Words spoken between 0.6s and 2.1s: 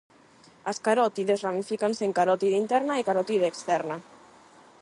As carótides ramifícanse